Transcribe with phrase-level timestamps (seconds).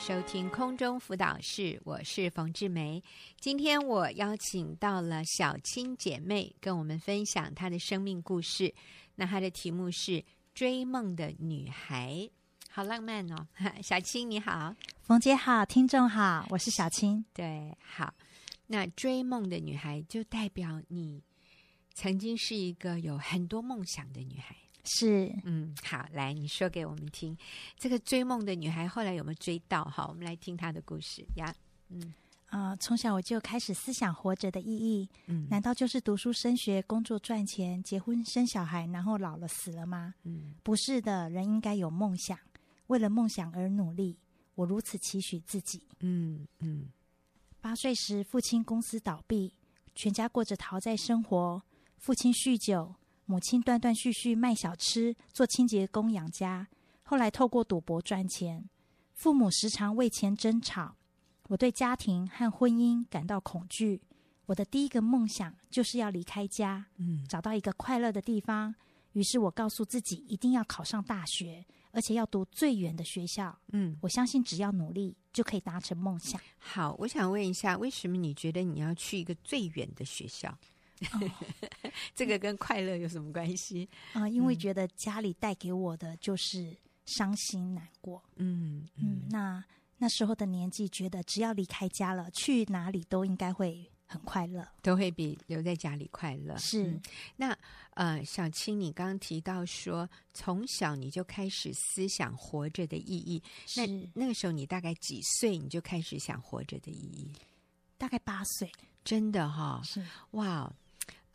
[0.00, 3.04] 收听空中辅导室，我是冯志梅。
[3.38, 8.74] 今天我邀请到了小青姐妹，跟我们分享她的生命故事。
[9.16, 10.12] 那她的题目是
[10.54, 12.14] 《追梦的女孩》，
[12.70, 13.46] 好浪漫哦！
[13.84, 17.22] 小青你好，冯姐好，听众好，我是小青。
[17.34, 18.14] 对，好。
[18.68, 21.22] 那追梦的女孩，就代表你
[21.92, 24.56] 曾经是一个有很多梦想的女孩。
[24.84, 27.36] 是，嗯，好，来，你说给我们听，
[27.76, 29.84] 这个追梦的女孩后来有没有追到？
[29.84, 31.54] 哈，我们来听她的故事呀。
[31.88, 32.14] 嗯，
[32.46, 35.08] 啊、呃，从小我就开始思想活着的意义。
[35.26, 40.14] 嗯，难道就是读书升学、工作赚钱、结婚生小孩，然后老了死了吗？
[40.24, 42.38] 嗯，不是的，人应该有梦想，
[42.86, 44.16] 为了梦想而努力。
[44.54, 45.82] 我如此期许自己。
[46.00, 46.88] 嗯嗯。
[47.60, 49.52] 八岁时，父亲公司倒闭，
[49.94, 51.62] 全家过着逃债生活。
[51.98, 52.94] 父亲酗酒。
[53.30, 56.66] 母亲断断续续卖小吃、做清洁工养家，
[57.04, 58.68] 后来透过赌博赚钱。
[59.14, 60.96] 父母时常为钱争吵，
[61.46, 64.02] 我对家庭和婚姻感到恐惧。
[64.46, 68.74] 我的第一个梦想就是要离开家，嗯，找到一个快乐的地方。
[69.12, 73.56] 于是我告诉自己，一定要考上大学，而且要读最远的学校。
[73.68, 76.40] 嗯，我相信只要努力就可以达成梦想。
[76.58, 80.52] 好，我想问一下，为什么你觉得你要去一个最远的学校？
[81.12, 81.30] 哦，
[82.14, 83.88] 这个跟快乐有什么关系？
[84.12, 88.22] 啊、呃，因为觉得家里带给我的就是伤心难过。
[88.36, 89.64] 嗯嗯，嗯，那
[89.98, 96.56] 那时候的年纪，觉得只要离开家了，去哪里都应该会很快乐，都会比留在家里快乐。
[96.58, 96.86] 是。
[96.86, 97.02] 嗯、
[97.36, 97.58] 那
[97.94, 103.42] 呃，小青，你刚刚提到说，从小你就开始思想活着的意义。
[103.66, 103.86] 是。
[103.86, 105.58] 那那个时候你大概几岁？
[105.58, 107.30] 你就开始想活着的意义？
[107.98, 108.70] 大概八岁。
[109.04, 109.84] 真的哈、哦？
[109.84, 110.04] 是。
[110.32, 110.72] 哇。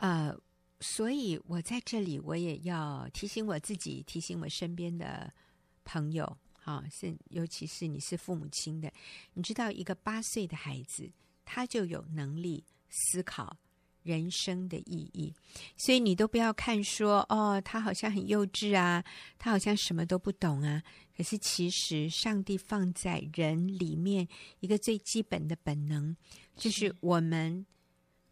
[0.06, 0.38] 呃，
[0.82, 5.34] 所以我在这里，我也要提醒我自己，提醒我身边的
[5.84, 8.94] 朋友，哈，是尤其是你是父母亲的，
[9.34, 11.10] 你知道，一个八岁的孩子，
[11.44, 13.58] 他就有能力思考
[14.04, 15.34] 人生的意义，
[15.76, 19.04] 所以你都不要看说，哦，他好像很幼稚啊，
[19.40, 20.84] 他好像什么都不懂啊，
[21.18, 24.28] 可是其实上帝放在人里面
[24.60, 26.16] 一个最基本的本能，
[26.56, 27.66] 就是我们。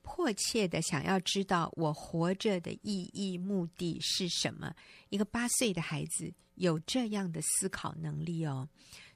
[0.03, 4.71] 迫切的想要知道我活着的意义、目的是什么？
[5.09, 8.67] 一个八岁的孩子有这样的思考能力哦，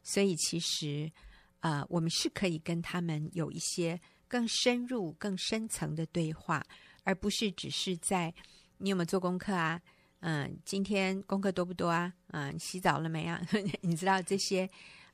[0.01, 1.11] 所以其实，
[1.59, 6.65] 呃，我们是可以跟他们有一些更深入、更深层的对话，
[7.03, 8.33] 而不是只是在
[8.77, 9.79] 你有没有做功课啊？
[10.21, 12.11] 嗯、今天功课多不多啊？
[12.29, 13.39] 嗯、呃，洗澡了没啊？
[13.81, 14.67] 你知道这些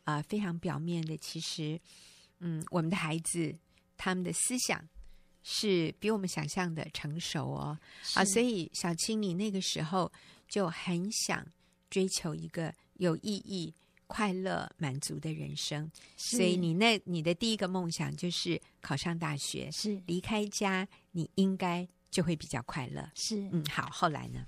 [0.04, 1.80] 啊、非常表面的，其实，
[2.40, 3.54] 嗯，我们的孩子
[3.98, 4.88] 他们的思想。
[5.44, 7.78] 是比我们想象的成熟哦，
[8.16, 10.12] 啊，所以小青，你那个时候
[10.48, 11.46] 就很想
[11.90, 13.74] 追求一个有意义、
[14.08, 20.02] 快乐、满足的人生，所以你那你的第一个梦想就是考上大学，是。
[20.08, 23.12] 离开家，你应该就会比较快乐。
[23.16, 24.46] 是，嗯，好，后来呢？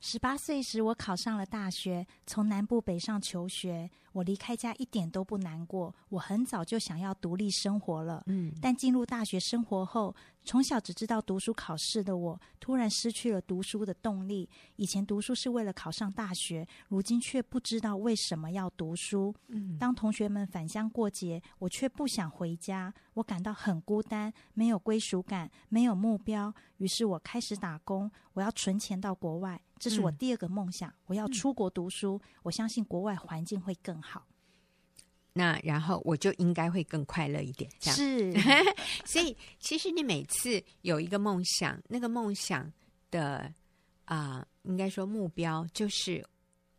[0.00, 3.90] 嗯，十八岁时我考上了大学，从南部北上求学。
[4.12, 8.24] 我离开家一点都不难过，我很早就想要独立生活了。
[8.26, 10.12] 嗯，但进入大学生活后，
[10.42, 14.48] 从小只知道读书考试的我，突然失去了读书的动力。
[14.76, 19.34] 以前读书是为了考上大学，如今却不知道为什么要读书。
[19.48, 26.52] 嗯，当同学们返乡过节，我却不想回家，我感到很孤单，没有归属感，没有目标。
[26.78, 32.20] 于是我开始打工，我要存钱到国外，这是我第二个梦想，嗯，我要出国读书。
[32.42, 34.26] 我相信国外环境会更好。
[35.32, 38.32] 那然后我就应该会更快乐一点，这样是。
[39.06, 42.70] 所以其实你每次有一个梦想，那个梦想
[43.10, 43.52] 的
[44.04, 46.24] 啊、呃，应该说目标就是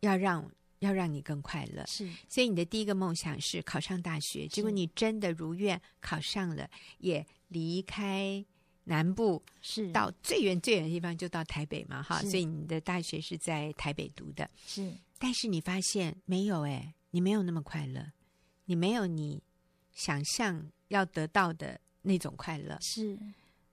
[0.00, 0.48] 要让
[0.80, 1.84] 要让你更快乐。
[1.86, 2.08] 是。
[2.28, 8.44] 所以你的第一个梦想是考上大学，结果你真的如愿考上了，也离开
[8.84, 12.20] 南部，是到最远最远的地方，就到台北嘛，哈。
[12.22, 14.92] 所以你的大学是在台北读的，是。
[15.18, 18.04] 但是你发现没有哎，你没有那么快乐。
[18.66, 19.42] 你没有你
[19.92, 23.18] 想象要得到的那种快乐，是，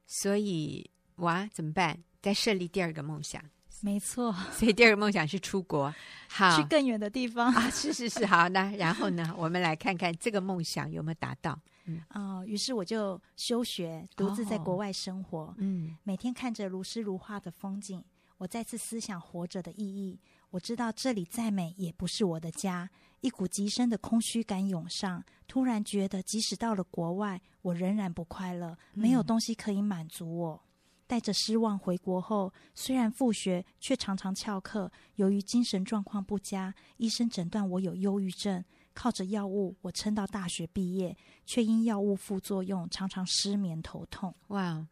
[0.06, 2.04] 所以哇，怎么办？
[2.22, 3.42] 再设立第二个梦想，
[3.82, 4.34] 没错。
[4.52, 5.94] 所以第二个梦想是出国，
[6.28, 7.70] 好，去更远的地方啊！
[7.70, 9.34] 是是是，好，那然后呢？
[9.38, 11.58] 我们来看看这个梦想有没有达到。
[11.86, 15.40] 嗯，哦，于是我就休学，独自在国外生活。
[15.40, 18.04] 哦、嗯，每天看着如诗如画的风景，
[18.38, 20.20] 我再次思想活着的意义。
[20.52, 22.90] 我知道这里再美也不是我的家，
[23.22, 30.62] 一股极深的空虚感涌上，突然觉得即使到了国外，我仍然不快乐，没有东西可以满足我。
[30.64, 30.70] 嗯、
[31.06, 34.92] 带着失望回国后，虽然复学，却常常翘课。
[35.16, 38.64] 由于精神状况不佳，医生诊断我有忧郁症。
[38.96, 41.16] 靠着药物，我撑到大学毕业，
[41.46, 44.36] 却因药物副作用常常失眠头痛。
[44.48, 44.86] 哇！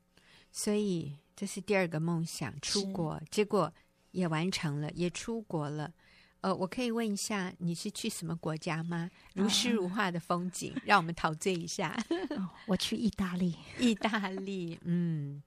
[0.52, 3.74] 所以这是第二个梦想，出国，结果
[4.18, 5.94] 也完成了，也出国了。
[6.42, 9.10] 呃，我可以问一下，你是去什么国家吗？
[9.36, 11.96] 如诗如画的风景，啊、让我们陶醉一下。
[12.36, 15.42] 哦、我去意大利，意大利，嗯，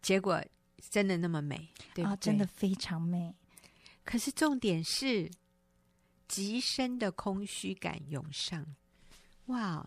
[0.00, 0.40] 结果
[0.88, 2.04] 真的那么美，对？
[2.04, 3.34] 啊，真的非常美。
[4.04, 5.28] 可是重点是，
[6.28, 8.64] 极深的空虚感涌上，
[9.46, 9.84] 哇，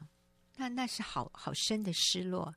[0.57, 2.53] 那那是好好深的失落。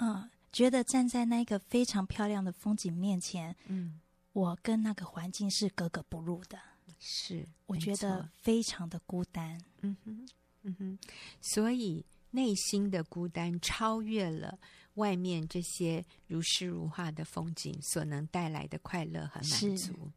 [0.00, 4.00] 嗯，觉得站在那个非常漂亮的风景面前，嗯，
[4.34, 6.58] 我跟那个环境是格格不入的。
[6.98, 9.58] 是，我觉得非常的孤单。
[9.80, 10.28] 嗯哼，
[10.62, 10.98] 嗯哼，
[11.40, 14.58] 所以内心的孤单超越了
[14.94, 20.10] 外面这些如诗如画的风景所能带来的快乐和满足。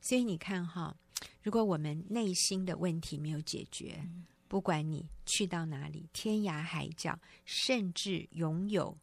[0.00, 0.94] 所以你看哈，
[1.42, 8.96] 如果我们内心的问题没有解决，嗯，不管你去到哪里，天涯海角，甚至拥有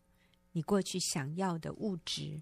[0.51, 2.41] 你过去想要的物质，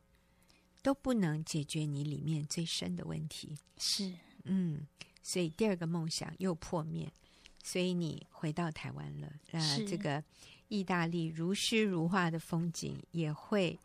[0.81, 3.57] 都不能解决你里面最深的问题。
[3.77, 4.13] 是。
[4.45, 4.87] 嗯，
[5.21, 7.11] 所以第二个梦想又破灭，
[7.63, 9.31] 所以你回到台湾了。
[9.51, 10.23] 呃，这个
[10.69, 13.77] 意大利如诗如画的风景也会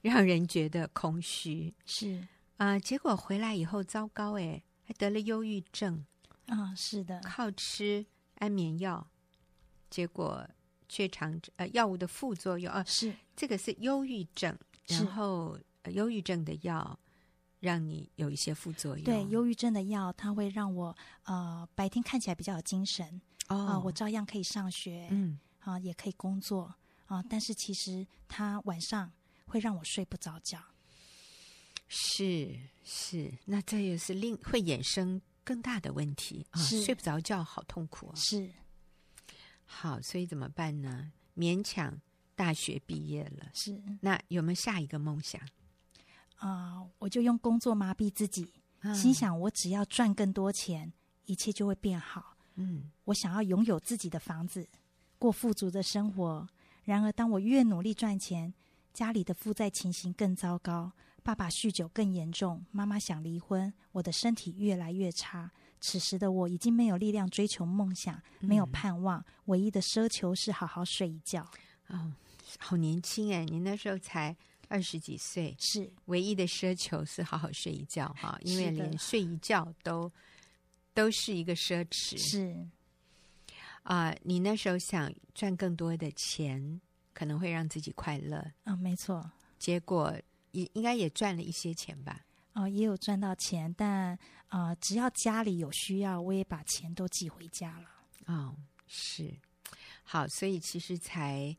[0.00, 1.74] 让人觉得空虚。
[1.84, 2.20] 是
[2.56, 6.06] 啊，呃，结果回来以后糟糕，哎，还得了忧郁症。
[6.46, 8.06] 啊，是的，靠吃
[8.36, 9.06] 安眠药，
[9.90, 10.48] 结果
[10.88, 14.56] 却常呃药物的副作用啊，是这个是忧郁症，
[14.86, 15.58] 然后
[15.90, 16.98] 忧郁症的药。
[17.60, 19.04] 让你有一些副作用。
[19.04, 26.72] 对，忧郁症的药，它会让我呃白天看起来比较有精神啊、哦呃，我照样可以上学，嗯，啊、呃，也可以工作
[27.06, 29.12] 啊、呃，但是其实它晚上
[29.44, 30.62] 会让我睡不着觉。
[31.88, 38.14] 是是，那这也是另会衍生更大的问题啊，睡不着觉好痛苦啊。
[38.14, 38.48] 是，
[39.64, 41.10] 好，所以怎么办呢？
[41.36, 42.00] 勉强
[42.36, 43.50] 大学毕业了。
[43.52, 45.42] 是，那有没有下一个梦想？
[46.38, 50.92] 啊、呃，我就用工作麻痹自己，嗯、心想我只要赚更多钱，
[51.26, 52.36] 一切就会变好。
[52.54, 54.66] 嗯，我想要拥有自己的房子，
[55.18, 56.48] 过富足的生活。
[56.84, 58.52] 然而，当我越努力赚钱，
[58.92, 60.90] 家里的负债情形更糟糕，
[61.22, 65.50] 爸爸酗酒更严重，妈妈想离婚，我的身体越来越差。
[65.80, 71.46] 此时的我已经没有力量追求梦想，没有盼望，嗯、唯一的奢求是好好睡一觉。
[71.88, 72.12] 哦，
[72.58, 74.36] 好年轻哎，你那时候才。
[74.68, 80.12] 二十几岁是唯一的奢求是好好睡一觉哈，因为连睡一觉都
[80.92, 82.18] 都是一个奢侈。
[82.18, 82.54] 是
[83.82, 86.80] 啊、呃，你那时候想赚更多的钱，
[87.14, 89.30] 可能会让自己快乐啊、哦，没错。
[89.58, 90.14] 结果
[90.50, 92.20] 也应该也赚了一些钱吧？
[92.52, 94.12] 哦，也有赚到钱，但
[94.48, 97.88] 啊、呃，只要家里有需要，我也把钱都寄回家了。
[98.26, 98.54] 哦，
[98.86, 99.34] 是
[100.04, 101.56] 好，所以其实才。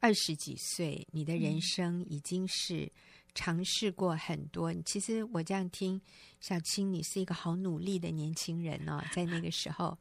[0.00, 2.90] 二十几岁，你的人生已经是
[3.34, 4.72] 尝试过很多。
[4.72, 6.00] 嗯、其实我这样听，
[6.40, 9.04] 小青，你是一个好努力的年轻人哦。
[9.12, 9.96] 在那个时候，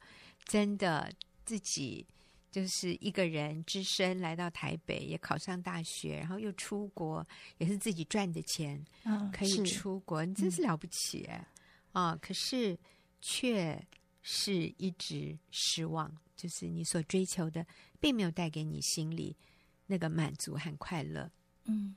[0.46, 1.12] 真的
[1.46, 2.06] 自己
[2.50, 7.26] 就是一个人只身来到台北，也考上大学，然后又出国，
[7.58, 11.48] 也是自己赚的钱，嗯、可以出国，你真是了不起啊、
[11.92, 12.20] 嗯哦！
[12.22, 12.78] 可是
[13.20, 13.80] 却
[14.24, 17.66] 是一直失望，就是你所追求的，
[18.00, 19.36] 并没有带给你心里。
[19.90, 21.28] 那个满足和快乐。
[21.66, 21.96] 嗯，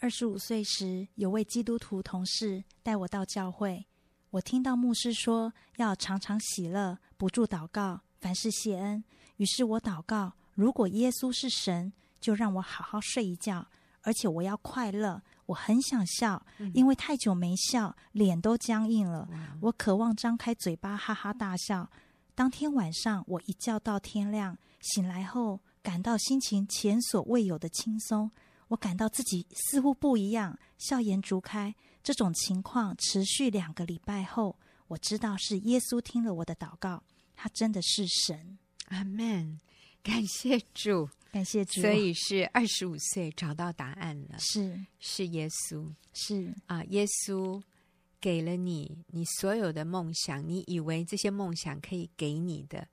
[0.00, 3.86] 二十五岁时，有位基督徒同事带我到教会。
[4.30, 9.02] 我听到牧师说要常常喜乐，不住祷告，凡事谢恩。
[9.36, 13.68] 于是我祷告：如果耶稣是神，就让我好好睡一觉，
[14.02, 15.22] 而且我要快乐。
[15.46, 16.44] 我很想笑，
[16.74, 19.28] 因为太久没笑，脸都僵硬了。
[19.60, 21.88] 我渴望张开嘴巴哈哈大笑。
[22.34, 25.60] 当天晚上，我一觉到天亮，醒来后。
[25.82, 28.30] 感到心情前所未有的轻松，
[28.68, 31.74] 我感到自己似乎不一样，笑颜逐开。
[32.02, 34.58] 这种情况持续两个礼拜后，
[34.88, 37.02] 我知道是耶稣听了我的祷告，
[37.34, 38.58] 他真的是神。
[38.88, 39.58] 阿门，
[40.02, 41.80] 感谢主，感谢主。
[41.80, 47.62] 所以是二十五岁找到答案了，是是耶稣，是啊，耶稣
[48.20, 52.86] 给了你你所有的梦想，你以为这些梦想可以给你的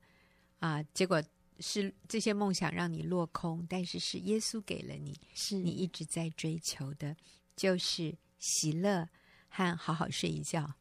[0.60, 1.22] 啊，结果。
[1.60, 7.16] 是这些梦想让你落空，但是是耶稣给了你，是你一直在追求的，
[7.56, 9.08] 就是喜乐
[9.48, 10.72] 和好好睡一觉。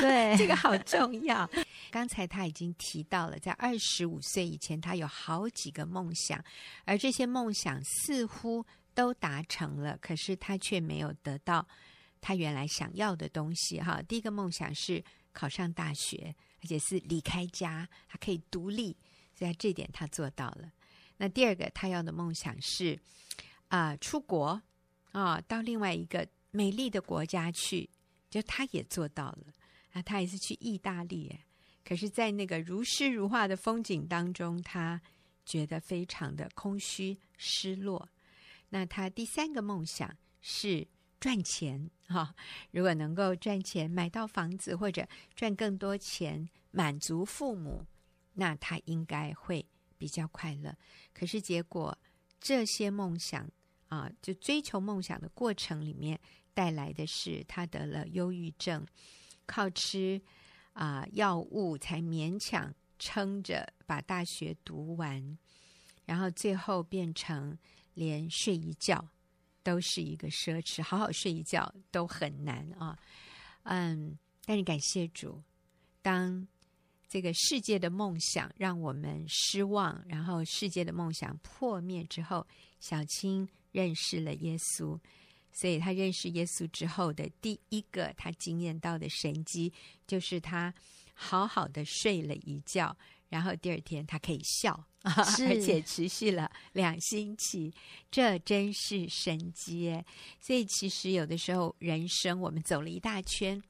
[0.00, 1.48] 对， 这个好重要。
[1.90, 6.42] 刚才他已经提到了，在二十五岁以前，他有好几个梦想，
[6.84, 8.64] 而这些梦想似乎
[8.94, 11.66] 都达成了，可是他却没有得到
[12.20, 13.78] 他原来想要的东西。
[13.80, 15.02] 哈，第一个梦想是
[15.32, 18.96] 考上大学，而且是离开家，他可以独立。
[19.36, 20.72] 所以这点他做到了。
[21.18, 22.98] 那第二个他要的梦想是
[23.68, 24.60] 啊、出国
[25.12, 27.88] 啊，到另外一个美丽的国家去，
[28.30, 29.46] 就他也做到了
[29.92, 31.36] 啊，他也是去意大利，
[31.84, 35.00] 可是，在那个如诗如画的风景当中，他
[35.44, 38.08] 觉得非常的空虚失落。
[38.70, 40.86] 那他第三个梦想是
[41.20, 42.34] 赚钱哈、
[42.72, 47.86] 如果能够赚钱买到房子或者赚更多钱满足父母，
[48.36, 49.66] 那他应该会
[49.98, 50.72] 比较快乐。
[51.12, 51.98] 可是结果
[52.40, 53.50] 这些梦想
[53.88, 56.20] 啊，就追求梦想的过程里面
[56.54, 58.86] 带来的是他得了忧郁症，
[59.44, 60.22] 靠吃
[60.72, 65.36] 啊药物才勉强撑着把大学读完，
[66.04, 67.58] 然后最后变成。
[67.96, 69.02] 连睡一觉
[69.62, 72.94] 都是一个奢侈，好好睡一觉都很难啊。
[73.62, 75.42] 嗯，但是感谢主，
[76.02, 76.46] 当
[77.08, 82.46] 这个世界的梦想让我们失望，然后世界的梦想破灭之后，
[82.80, 84.98] 小青认识了耶稣。
[85.52, 89.72] 所以他认识耶稣之后的第一个他惊艳到的神迹，
[90.06, 90.74] 就是他
[91.14, 92.94] 好好的睡了一觉。
[93.28, 97.72] 然后第二天他可以笑， 而且持续了两星期，
[98.10, 99.92] 这真是神迹。
[100.38, 103.60] 所以其实有的时候人生我们走了一大圈，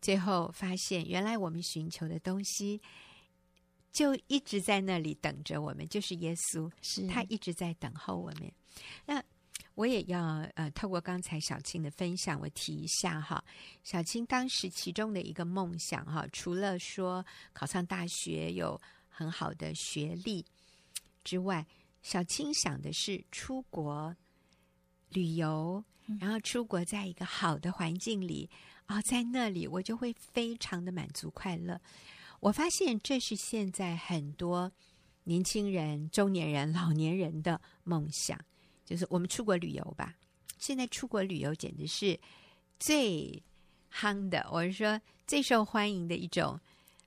[0.00, 2.80] 最后发现原来我们寻求的东西
[3.92, 8.52] 就一直在那里等着我们，就是耶稣，是他一直在等候我们。
[9.06, 9.22] 那
[9.74, 13.44] 我也要呃，透过刚才小青的分享，我提一下哈，
[13.82, 18.80] 小青当时其中的一个梦想哈，除了说考上大学有。
[19.12, 20.42] 很好的学历
[21.24, 21.66] 之外，
[22.00, 24.16] 小青想的是出国
[25.10, 25.84] 旅游，
[26.18, 28.48] 然后出国在一个好的环境里
[28.90, 31.80] 啊、哦，在那里我就会非常的满足快乐。
[32.40, 34.72] 我发现这是现在很多
[35.22, 38.36] 年轻人、中年人、老年人的梦想，
[38.84, 40.16] 就是我们出国旅游吧。
[40.58, 42.18] 现在出国旅游简直是
[42.80, 43.40] 最
[43.92, 46.58] 夯的，我是说最受欢迎的一种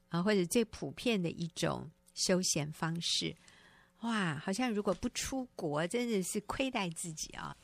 [0.07, 1.91] 啊，或者最普遍的一种。
[2.15, 3.35] 休闲方式，
[4.01, 7.57] 哇，好像如果不出国，真的是亏待自己啊！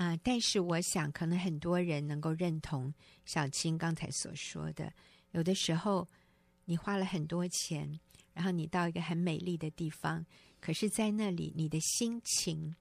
[0.00, 2.90] 啊、呃，但是我想，可能很多人能够认同
[3.26, 4.90] 小青刚才所说的，
[5.32, 6.08] 有的时候
[6.64, 8.00] 你花了很多钱，
[8.32, 10.24] 然后你到一个很美丽的地方，
[10.58, 12.74] 可是，在那里你的心情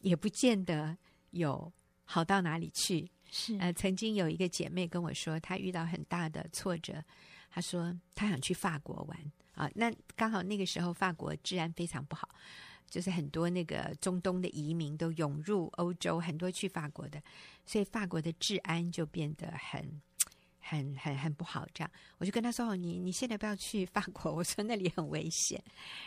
[0.00, 0.98] 也不见得
[1.30, 1.72] 有
[2.04, 3.08] 好到哪里去。
[3.30, 7.00] 是，呃，曾经有一个姐妹跟我说，她遇到很大的挫折，
[7.48, 9.32] 她说她想去法国玩。
[9.54, 12.28] 啊，那刚好那个时候法国治安非常不好，
[12.88, 17.22] 就是很多那个中东的移民都涌入欧洲，很多去法国的，
[17.64, 20.00] 所以法国的治安就变得很、
[20.60, 21.66] 很、很、很不好。
[21.74, 25.62] 这样，我就跟他说：“哦，你你现在不要去法国，我说那里很危险。”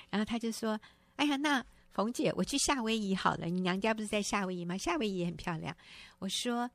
[0.09, 0.79] 然后他就说
[1.17, 4.77] ：“哎呀，那冯姐，我去夏威夷好了，你娘家不是在夏威夷吗？
[4.77, 5.75] 夏威夷也很漂亮。”
[6.19, 6.69] 我说：“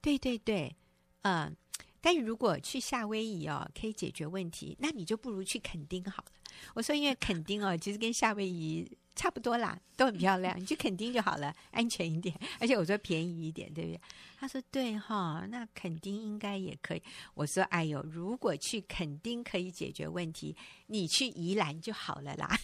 [0.00, 0.76] 对对对，
[1.22, 1.56] 嗯。”
[1.98, 6.32] 但是如果去夏威夷哦，可以解决问题，那你就不如去垦丁好了。
[6.74, 14.00] 我说，因为垦丁哦，其实跟夏威夷差不多啦，都很 漂亮，你去垦丁就好了， 安全一点，而且我说便宜一点，对不对？
[14.38, 17.02] 他说对哈、哦，那垦丁应该也可以。
[17.34, 20.54] 我说哎呦，如果去垦丁可以解决问题，
[20.86, 22.56] 你去宜兰就好了啦。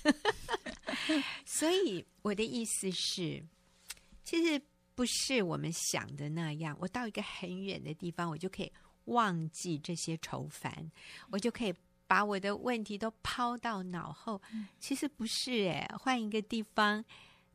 [1.45, 3.43] 所以我的意思是，
[4.23, 4.63] 其实
[4.95, 6.77] 不是我们想的那样。
[6.79, 8.71] 我到一个很远的地方，我就可以。
[9.07, 10.73] 忘记这些愁烦，
[11.31, 11.75] 我就可以
[12.13, 14.39] 把我的问题都抛到脑后。
[14.79, 17.03] 其实不是哎，换一个地方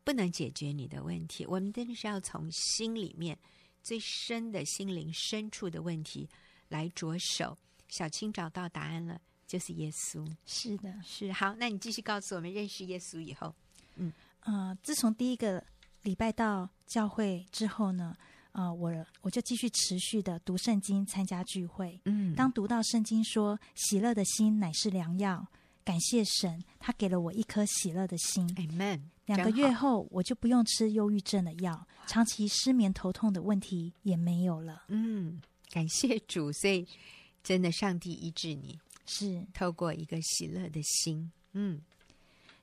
[0.03, 1.45] 不能解决你的问题。
[1.45, 3.37] 我们真的是要从心里面
[3.83, 6.27] 最深的心灵深处的问题
[6.69, 7.55] 来着手。
[7.89, 10.27] 小青找到答案了，就是耶稣。
[10.47, 11.53] 是的，是好。
[11.53, 13.53] 那你继续告诉我们，认识耶稣以后，
[13.97, 15.63] 嗯呃，自从第一个
[16.01, 18.17] 礼拜到教会之后呢，啊、
[18.57, 22.01] 呃，我我就继续持续的读圣经，参加聚会。
[22.05, 25.45] 嗯，当读到圣经说“喜乐的心乃是良药”，
[25.85, 28.47] 感谢神，他给了我一颗喜乐的心。
[28.55, 29.01] Amen。
[29.27, 34.85] 两个月后，我就不用吃忧郁症的药，长期失眠头痛的问题也没有了。
[34.87, 36.87] 嗯，感谢主，所以
[37.43, 41.31] 真的，上帝医治你是透过一个喜乐的心。
[41.53, 41.79] 嗯。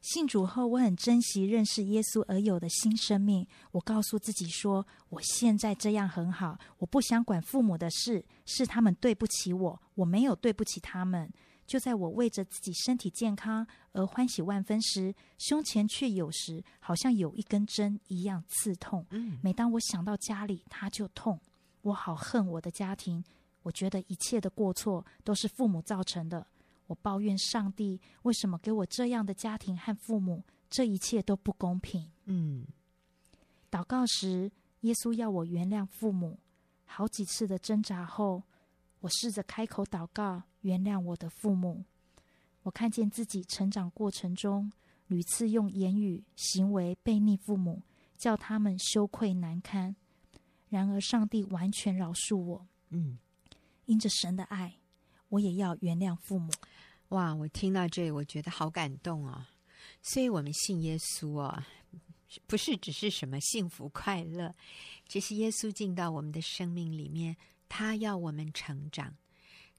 [0.04, 3.46] 信主后，我很珍惜认识耶稣而有的新生命。
[3.70, 11.32] 我告诉自己说：“我现在这样很好，我不想管父母的事，是他们对不起我，我没有对不起他们。”
[11.66, 19.06] 就在我为着自己身体健康而欢喜万分时，胸前却有时好像有一根针一样刺痛。
[19.42, 21.40] 每当我想到家里，他就痛。
[21.80, 23.24] 我好恨我的家庭，
[23.62, 26.46] 我觉得一切的过错都是父母造成的。
[26.86, 32.10] 我抱怨上帝为什么给我这样的家庭和父母，这一切都不公平。
[32.24, 32.66] 嗯，
[33.70, 34.50] 祷告时，
[34.80, 36.38] 耶稣要我原谅父母。
[36.84, 38.42] 好几次的挣扎后，
[39.00, 41.84] 我试着开口祷告，原谅我的父母。
[42.62, 44.70] 我看见自己成长过程中，
[45.06, 47.82] 屡次用言语、行为背逆父母，
[48.16, 49.96] 叫他们羞愧难堪。
[50.68, 52.66] 然而，上帝完全饶恕我。
[52.90, 53.18] 嗯，
[53.86, 54.76] 因着神的爱，
[55.34, 56.52] 我也要原谅父母。
[57.08, 57.34] 哇！
[57.34, 59.38] 我听到这里，我觉得好感动啊、哦！
[60.00, 61.98] 所以，我们信耶稣啊、哦，
[62.46, 64.54] 不是只是什么幸福快乐，
[65.06, 67.36] 只是耶稣进到我们的生命里面，
[67.68, 69.14] 他要我们成长，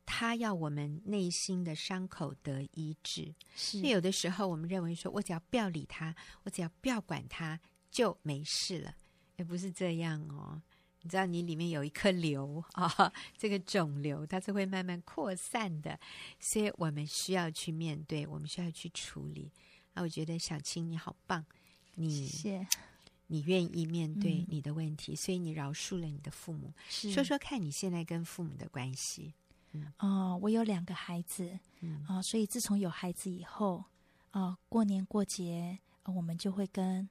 [0.06, 3.34] 他要我们内心的伤口得医治。
[3.56, 7.60] 是，有的时候我们认为说，我只要不要理他，我只要不要管他，
[7.90, 8.96] 就没事了，
[9.38, 10.62] 也不是这样哦。
[11.06, 16.00] 你知道，你里面有一颗瘤 啊、哦，这个肿瘤它是会慢慢扩散的，
[16.40, 19.52] 所以我们需要去面对，我们需要去处理。
[19.94, 21.46] 啊，我觉得小青你好棒，
[21.94, 22.68] 你谢谢
[23.28, 26.74] 你愿意面对你的问题，嗯、所以你饶恕了你的父母。
[26.90, 29.36] 是说说看你现在跟父母的关系。
[29.74, 33.86] 嗯、哦，我有两个孩子，嗯啊、哦，所以自从有孩子以后，
[34.32, 37.08] 啊、哦，过年过节、哦、我们就会跟。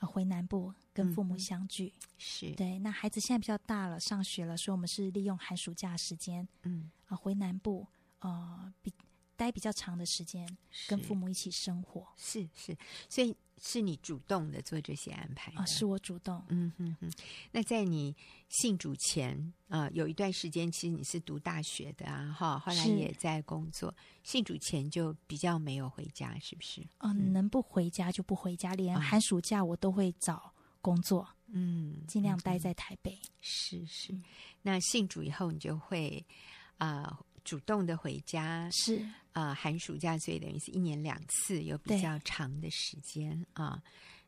[0.00, 2.78] 啊，回南部跟父母相聚，嗯、是对。
[2.80, 7.86] 那孩子现在比较大了，上学了，所以我们是利用寒暑假时间，嗯，啊，回南部，
[8.20, 8.92] 呃，比
[9.36, 10.46] 待比较长的时间，
[10.88, 12.76] 跟父母一起生活，是是，
[13.08, 13.36] 所以。
[13.60, 15.66] 是你主动的做这些安排啊？
[15.66, 16.40] 是我主动。
[16.46, 17.10] 嗯哼哼。
[17.50, 18.14] 那在你
[18.48, 19.36] 信主前
[19.66, 23.92] 啊、呃，有一段时间其实你是读大学的啊，哈，后来也在工作。
[24.22, 26.82] 信主前就比较没有回家，是不是？
[26.98, 33.12] 嗯、呃，能不回家就不回家，连寒暑假我都会找工作，嗯，尽量待在台北。
[33.12, 34.14] 嗯、是是。
[34.62, 36.24] 那信主以后，你就会
[36.78, 37.02] 啊。
[37.02, 38.96] 呃主动的回家是
[39.32, 43.82] 啊、呃，寒暑假所以等于是一年两次，有比较长的时间啊。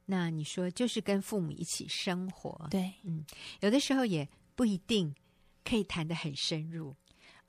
[0.07, 3.23] 那你说就是跟父母一起生活，对，嗯，
[3.61, 5.15] 有的时候也不一定
[5.63, 6.97] 可以谈得很深入。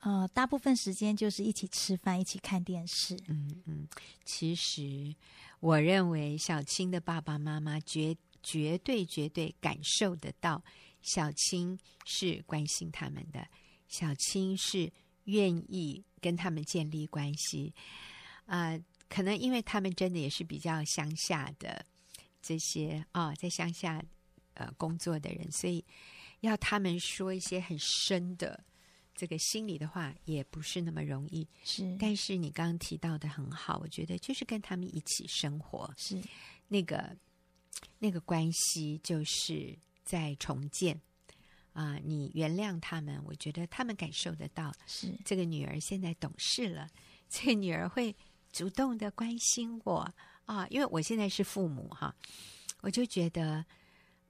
[0.00, 3.16] 呃，大部分时间就是一起吃饭，一起看电视。
[3.28, 3.88] 嗯嗯，
[4.26, 5.14] 其实
[5.60, 10.62] 我认为小青的爸爸妈妈绝绝对绝对感受得到，
[11.00, 13.46] 小青是关心他们的，
[13.88, 14.92] 小青是。
[15.26, 17.72] 愿意跟他们建立关系，
[18.44, 21.86] 啊、呃，可能因为他们真的也是比较乡下的
[22.42, 24.02] 这些啊、哦，在乡下
[24.54, 25.84] 呃工作的人，所以
[26.40, 28.64] 要他们说一些很深的
[29.14, 31.46] 这个心里的话，也不是那么容易。
[31.62, 36.20] 是，但是你刚刚提到的很好，我觉得就是跟他们一起生活，是
[36.66, 37.16] 那个
[37.98, 41.00] 那个关系，就是在重建。
[41.72, 44.70] 啊、呃，你原谅他们，我觉得他们感受得到。
[44.86, 46.86] 是这个女儿现在懂事了，
[47.30, 48.14] 这个女儿会
[48.52, 50.06] 主动的关心我
[50.44, 52.14] 啊，因为我现在是父母哈，
[52.82, 53.64] 我就觉得，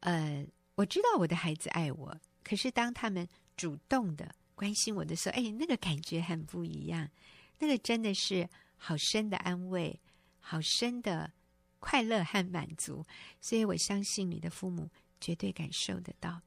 [0.00, 3.26] 呃，我知道我的孩子爱我，可是当他们
[3.56, 7.10] 主动的关心我的时候，哎，那个感觉很不一样，
[7.58, 9.98] 那个真的是好深的安慰，
[10.38, 11.32] 好深的
[11.82, 13.04] 快乐和满足，
[13.40, 14.88] 所以我相信你的父母
[15.20, 16.40] 绝对感受得到。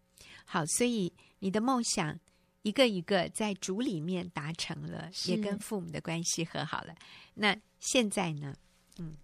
[0.45, 2.17] 好，所以你的梦想
[2.61, 6.95] 一个一个在主里面达成了，也跟父母的关系和好了。
[7.33, 8.55] 那现在呢？
[8.97, 9.17] 嗯，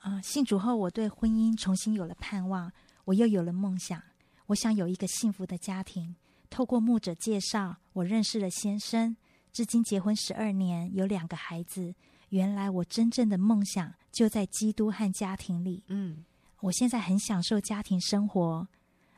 [0.00, 2.70] 啊、呃，信主后，我对婚姻重新有了盼望，
[3.06, 4.02] 我又有了梦想。
[4.46, 6.14] 我想有一个幸福的家庭。
[6.50, 9.16] 透过牧者介绍，我认识了先生，
[9.52, 11.94] 至今结婚十二年，有两个孩子。
[12.30, 15.84] 原来我真正的梦想就在基督和家庭里。
[15.86, 16.24] 嗯，
[16.60, 18.66] 我现在很享受家庭生活。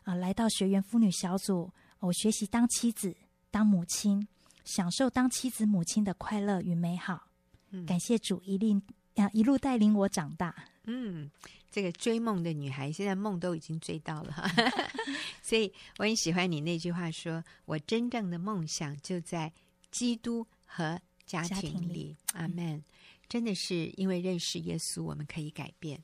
[0.05, 1.71] 啊，来到学员妇女小组，
[2.01, 3.15] 我学习当妻子、
[3.51, 4.27] 当母亲，
[4.65, 7.29] 享受当妻子、母亲的快乐与美好。
[7.71, 8.83] 嗯，感谢主一令
[9.15, 10.53] 啊，一路带领我长大。
[10.85, 11.31] 嗯，
[11.71, 14.51] 这个追梦的女孩，现在梦都已经追到了哈。
[15.41, 19.53] 所以我很喜欢你那句话说，说我真正的梦想就在
[19.93, 21.63] 基督和家庭里。
[21.63, 22.83] 家庭里阿门。
[23.33, 25.97] 真的是因为认识耶稣，我们可以改变；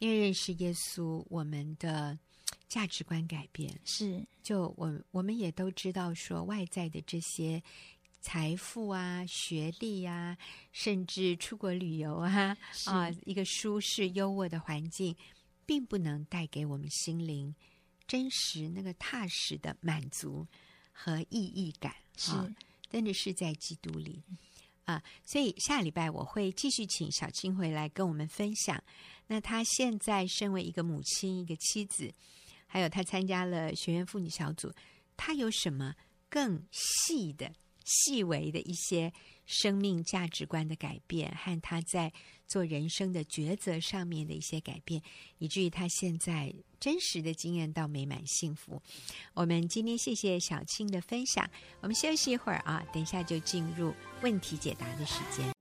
[0.00, 2.18] 因为认识耶稣，我们的。
[2.66, 7.62] 价值观改变是，就我我们也都知道，说外在的这些
[8.20, 10.36] 财富啊、学历啊，
[10.72, 12.56] 甚至出国旅游啊，
[12.86, 15.14] 啊，一个舒适优渥的环境，
[15.64, 17.54] 并不能带给我们心灵
[18.08, 20.44] 真实那个踏实的满足
[20.90, 21.94] 和意义感。
[22.16, 22.32] 是，
[22.90, 24.20] 真的是在基督里
[24.84, 25.02] 啊。
[25.24, 28.82] 所以下礼拜我会继续请小青回来跟我们分享。
[29.26, 32.12] 那她现在身为一个母亲，一个妻子。
[32.66, 34.72] 还有她参加了学院妇女小组，
[35.16, 35.94] 她有什么
[36.28, 37.52] 更细的
[37.84, 39.12] 细微的一些
[39.46, 42.12] 生命价值观的改变，和她在
[42.54, 45.02] 做人生的抉择上面的一些改变，
[45.38, 48.80] 以至于他现在真实的经验到美满幸福。
[49.32, 55.53] 我们今天谢谢小青的分享，我们休息一会儿啊，等一下就进入问题解答的时间。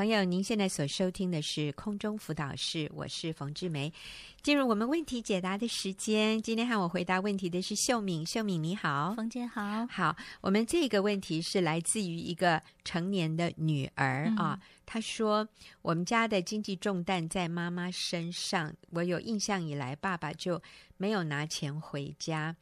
[0.00, 3.92] 朋友，您现在所收听的是空中辅导室，我是冯志梅。
[4.40, 8.24] 进入我们问题解答的时间，今天和我回答问题的是秀敏。
[8.24, 9.86] 秀敏你好，冯姐好。
[9.88, 15.46] 好，我们这个问题是来自于一个成年的女儿、嗯、啊，她说
[15.82, 20.62] 我们家的经济重担在妈妈身上，我有印象以来，爸爸就
[20.96, 22.56] 没有拿钱回家。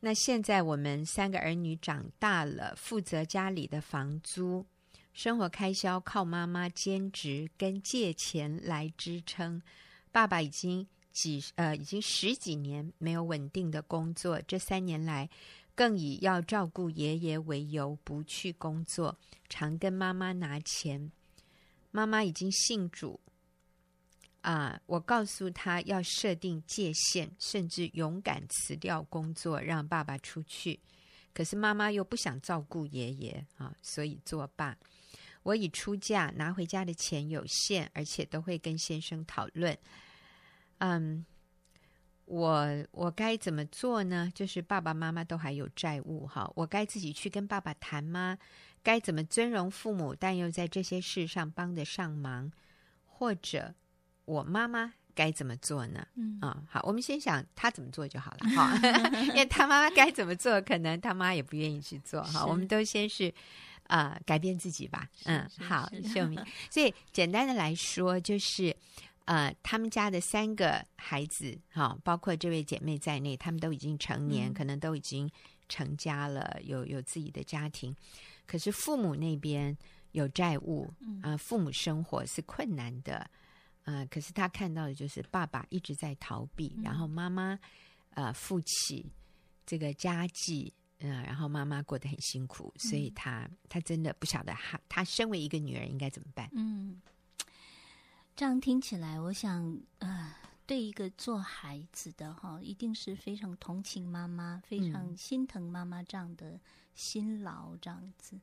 [0.00, 4.66] 那现在我们三个儿女长大了，负责家里的房租。
[5.12, 9.62] 生活开销靠妈妈兼职跟借钱来支撑，
[10.10, 15.28] 爸爸已经几呃已经十几年没有稳定的工作，这三年来
[15.74, 19.16] 更以要照顾爷爷为由不去工作，
[19.48, 21.12] 常跟妈妈拿钱。
[21.90, 23.20] 妈妈已经信主
[24.40, 30.80] 啊，我告诉他要设定界限，甚至勇敢辞掉工作，让爸爸出去。
[31.34, 34.76] 可是妈妈又不想照顾爷爷啊，所以作罢。
[35.44, 39.76] 我已出嫁，拿回家的钱有限，而且都会跟先生讨论。
[40.78, 41.24] 嗯，
[42.26, 44.30] 我我该怎么做呢？
[44.34, 48.38] 就是爸爸妈妈都还有债务，哈，我该自己去跟爸爸谈吗？
[48.84, 52.50] 该怎么尊荣父母，但又在这些事上帮得上忙？
[53.04, 53.74] 或者
[54.24, 56.06] 我妈妈该怎么做呢？
[56.14, 58.76] 嗯，啊，好，我们先想他怎么做就好了，哈，
[59.26, 63.32] 因为他妈妈该怎么做，可能他妈也不愿意去做，哈，我们都先是。
[63.92, 65.06] 啊、呃，改变自己吧。
[65.24, 66.40] 嗯，好，秀敏。
[66.72, 68.74] 所以简单的来说，就是
[69.26, 75.30] 呃，他们家的三个孩子，哈、哦，包括这位姐妹在内，他们都已经成年，嗯、可能都已经
[75.68, 77.94] 成家了，有有自己的家庭。
[78.46, 79.76] 可是父母那边
[80.12, 83.16] 有债务，啊、呃，父母生活是困难的，
[83.84, 87.58] 啊、呃，可是他看到的就是爸爸一直在逃避，然后妈妈
[88.14, 89.12] 呃负起
[89.66, 90.72] 这个家计。
[91.04, 96.48] 嗯，然后妈妈过得很辛苦，所以她她真的不晓得她她身为一个女人应该怎么办。
[96.52, 97.02] 嗯，
[98.36, 100.32] 这样听起来，我想，呃，
[100.64, 106.60] 对一个做孩子的哈，一定是非常同情妈妈，非常心疼妈妈这样的
[106.94, 108.36] 辛劳这样子。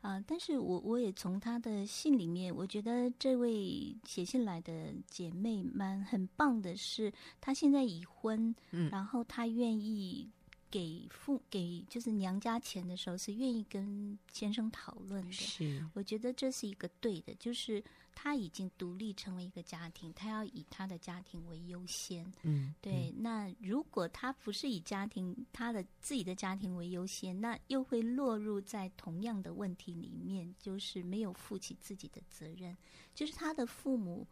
[0.00, 10.30] 啊、呃，但是我我也从她的信里面，我觉得这位写信来的姐妹蛮很棒的是，她现在已婚，嗯，然后她愿意。
[10.70, 15.32] 给父给就是娘家钱的时候，是愿意跟先生讨论的。
[15.32, 17.82] 是，我觉得这是一个对的，就是
[18.14, 22.30] 他已经独立成为一个家庭，他要以他的家庭为优先。
[22.42, 23.10] 嗯，对。
[23.10, 32.76] 嗯、那如果他不是以家庭他的自己的家庭为优先，那又会落入在同样的问题里面，就是没有负起自己的责任，
[33.14, 34.26] 就是他的父母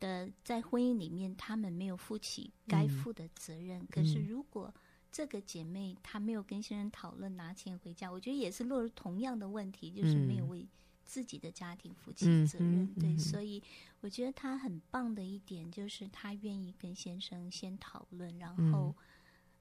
[0.00, 3.80] 的在婚姻里面，他们没有负起该负的责任。
[3.80, 4.72] 嗯、可是如果
[5.10, 10.66] 这个姐妹她没有跟先生讨论拿钱回家，我觉得也是落入同样的问题，就是没有为
[11.04, 12.82] 自己的家庭负起责任。
[12.82, 13.62] 嗯、对，所以
[14.00, 18.94] 我觉得她很棒的一点就是她愿意跟先生先讨论，然后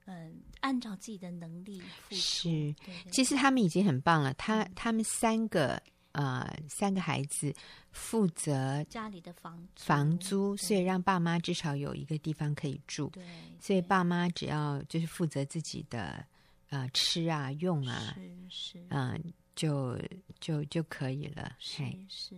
[0.05, 0.31] 嗯、呃，
[0.61, 2.15] 按照自己的能力付出。
[2.15, 4.33] 是，对对对，其实他们已经很棒了。
[4.33, 5.81] 他他们三个。
[6.13, 7.53] 呃，三个孩子
[7.91, 13.09] 负责家里的房租房租，所以让爸妈至少有一个地方可以住。
[13.09, 13.23] 对，
[13.59, 16.25] 所以爸妈只要就是负责自己的
[16.69, 18.15] 呃吃啊用啊，
[18.49, 19.19] 是是，嗯、呃，
[19.55, 19.99] 就
[20.39, 21.55] 就就可以了。
[21.59, 22.35] 是是。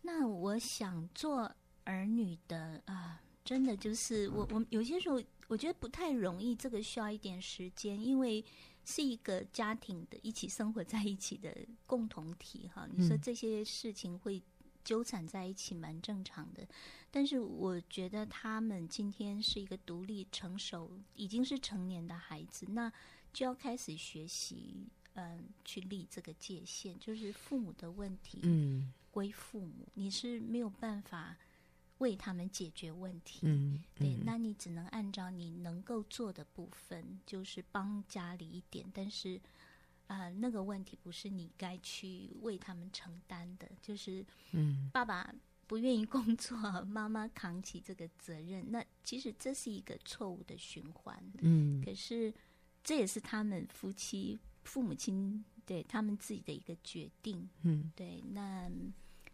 [0.00, 1.48] 那我想做
[1.84, 8.44] 儿女的啊、呃，真的就是我我有些时候我觉得不太容易，这个需要一点时间，因为。
[8.84, 14.42] 是一个家庭的一起生活在一起的共同体哈，你说这些事情会
[14.84, 16.66] 纠缠在一起，蛮正常的。
[17.10, 22.92] 但是我觉得他们今天是一个独立成熟，已经是成年的孩子，那
[23.32, 31.36] 就要开始学习，嗯，去立这个界限，就是父母的问题，嗯，归父母，你是没有办法。
[32.02, 39.40] 为他们解决问题，嗯，嗯对，那你只能按照你能够做的部分，就是帮家里一点，但是，
[40.08, 45.32] 呃，那个问题不是你该去为他们承担的，就是，嗯，爸爸
[45.68, 48.66] 不愿意工作，妈妈扛起这个责任。
[48.70, 51.16] 那其实这是一个错误的循环。
[51.40, 52.34] 嗯，可是
[52.82, 57.48] 这也是他们夫妻、父母亲对他们自己的一个决定。
[57.62, 58.68] 嗯，对，那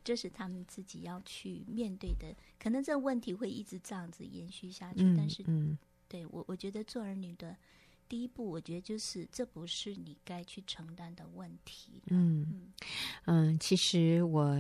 [0.09, 2.35] 这是他们自己要去面对的。
[2.59, 5.03] 可能这个问题会一直这样子延续下去。
[5.03, 5.77] 嗯、但是，嗯，
[6.09, 7.55] 对我，我觉得做儿女的
[8.09, 12.03] 第一步，我觉得就是这不是你该去承担的问题。
[12.07, 12.73] 嗯嗯，
[13.27, 14.57] 嗯，其实我。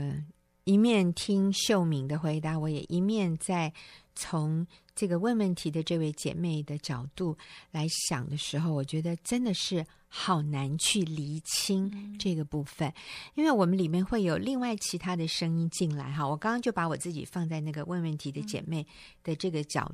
[0.64, 3.72] 一面听秀敏的回答，我也一面在
[4.18, 7.36] 从这个问问题的这位姐妹的角度
[7.70, 12.92] 来想的时候，我觉得真的是好难去厘清这个部分，
[13.34, 16.26] 因为我们里面会有另外其他的声音进来哈。
[16.28, 18.84] 我刚刚就把我自己放在那个问问题的姐妹
[19.22, 19.90] 的这个角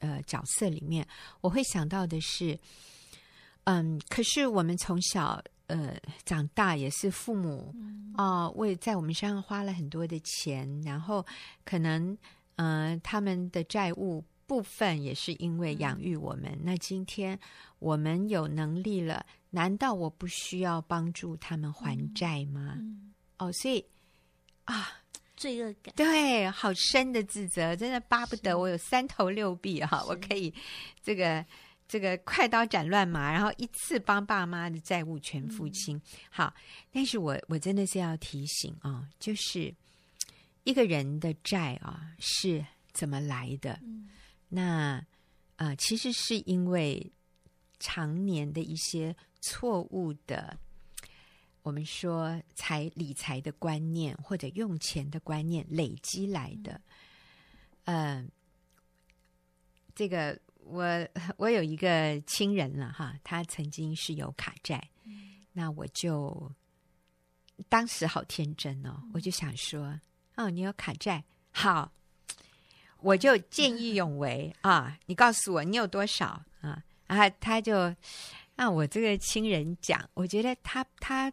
[0.00, 1.06] 呃角色里面，
[1.40, 2.58] 我会想到的是，
[3.64, 5.42] 嗯，可是我们从小。
[5.68, 7.74] 呃，长大也是父母
[8.14, 11.24] 啊，为、呃、在我们身上花了很多的钱，然后
[11.64, 12.18] 可能
[12.56, 16.46] 呃，他们的债务部分也是因为养育我们。
[16.52, 17.38] 嗯、那今天
[17.78, 22.74] 我们有能力了，难道我不需要帮助他们还债吗？
[22.78, 23.84] 嗯、哦，所以
[24.64, 24.88] 啊，
[25.36, 30.52] 罪恶感，对，好深的自责，真的巴不得我有三头六臂哈，我可以
[31.02, 31.44] 这个。
[31.88, 35.94] 这个快刀斩乱麻，然后一次帮爸妈的债务全付清。
[35.94, 36.54] 嗯、好，
[36.90, 39.74] 但是我我真的是要提醒啊、哦，就是
[40.64, 43.78] 一个人的债啊是怎么来的？
[43.82, 44.08] 嗯、
[44.48, 45.04] 那
[45.56, 47.12] 呃，其实是因为
[47.78, 50.58] 常年的一些错误的，
[51.62, 56.80] 我们说财理财的观念或者用钱的观念累积来的。
[57.84, 58.28] 嗯、呃，
[59.94, 60.38] 这个。
[60.64, 60.86] 我
[61.38, 66.52] 我有一个亲人了哈，他曾经是有卡债，嗯、那我就
[67.68, 70.00] 当时好天真哦，嗯、我就想说，
[70.36, 71.92] 哦，你有卡债，好，
[72.98, 76.82] 我就见义勇为、嗯、啊，你告诉我你有多少啊？
[77.06, 77.94] 然后他就
[78.56, 81.30] 让我这个亲人讲，我觉得他他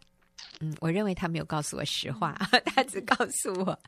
[0.60, 3.78] 嗯，我认为他没有告诉我实话，嗯、 他只告诉我。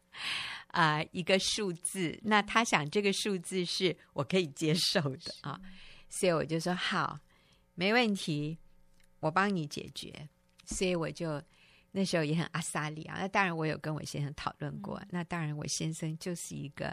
[0.68, 5.61] 啊、呃，一个数字，那他想这个数字是我可以接受的啊，
[6.09, 7.18] 所以我就说好，
[7.75, 8.57] 没问题，
[9.20, 10.29] 我帮你解决。
[10.64, 11.42] 所以我就
[11.92, 16.92] 那时候也很阿萨里啊，那当然我有跟我先生讨论过，嗯、那当然我先生就是一个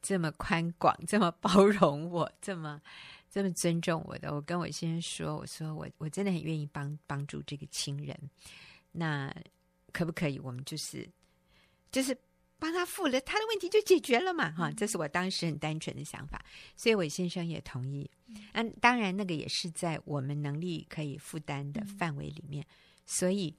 [0.00, 2.80] 这么宽广、这么包容我、这么
[3.28, 4.32] 这么尊重我的。
[4.32, 8.16] 我跟我先生说，我说我我真的很愿意帮帮助这个亲人，
[8.92, 9.34] 那
[9.92, 10.38] 可不可以？
[10.38, 11.08] 我们就是
[11.90, 12.16] 就是。
[12.58, 16.42] 帮他付了，他的问题就解决了嘛，哈，这是我当时很单纯的想法，
[16.74, 18.10] 所以我先生也同意。
[18.54, 22.64] 嗯，当然那个也是在我们能力可以负担的范围里面，
[23.04, 23.54] 所以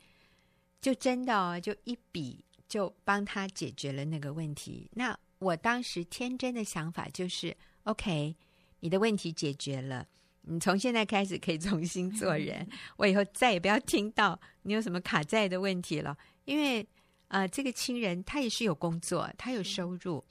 [0.81, 4.89] 就真的哦，就一笔就帮他解决了那个问题。
[4.93, 8.35] 那我当时天真的想法就是，OK，
[8.79, 10.07] 你的问题解决了，
[10.41, 16.87] 你从现在开始可以重新做人， 我以后再也不要听到你有什么卡债的问题了，因为。
[17.29, 20.23] 啊、呃，这个亲人他也是有工作，他有收入，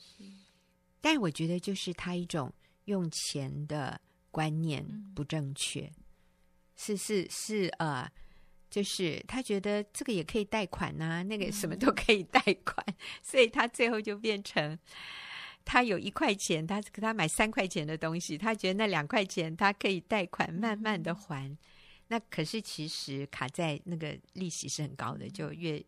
[0.99, 2.51] 但我觉得就是他一种
[2.87, 4.83] 用钱的观念
[5.15, 5.95] 不正确，嗯、
[6.75, 8.11] 是是是呃，
[8.77, 14.79] 就是他觉得这个也可以贷款呐、啊，那个什么都可以贷款，嗯、所以他最后就变成
[15.65, 21.57] 他有一块钱，他给他买三块钱的东西，他觉得那两块钱他可以贷款慢慢的还，嗯、
[22.09, 25.83] 那可是其实卡在那个利息是很高的，就越。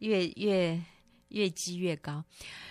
[0.00, 0.80] 越越
[1.28, 2.24] 越积越高，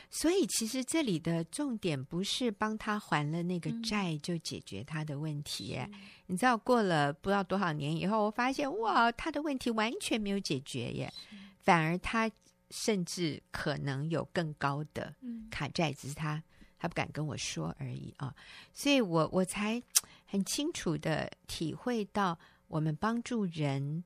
[0.10, 5.76] 所以其实这里的重点不是帮他还了那个债就解决他的问题。
[5.78, 5.94] 嗯、
[6.26, 11.14] 你知道，过了不知道多少年以后，我发现哇，他的问题完全没有解决耶，
[11.60, 12.30] 反而他
[12.72, 15.14] 甚至可能有更高的
[15.52, 16.44] 卡债，只是他
[16.80, 18.34] 他不敢跟我说而已啊。
[18.74, 19.82] 所以我我才
[20.26, 24.04] 很清楚的体会到，我们帮助人。